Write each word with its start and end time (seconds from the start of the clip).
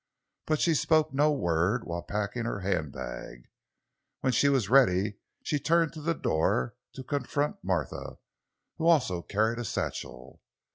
But 0.47 0.59
she 0.59 0.73
spoke 0.73 1.13
no 1.13 1.31
word 1.31 1.83
while 1.83 2.01
packing 2.01 2.45
her 2.45 2.61
handbag. 2.61 3.43
When 4.21 4.33
she 4.33 4.49
was 4.49 4.67
ready 4.67 5.19
she 5.43 5.59
turned 5.59 5.93
to 5.93 6.01
the 6.01 6.15
door, 6.15 6.73
to 6.95 7.03
confront 7.03 7.63
Martha, 7.63 8.17
who 8.77 8.87
also 8.87 9.21
carried 9.21 9.59
a 9.59 9.63
satchel. 9.63 10.41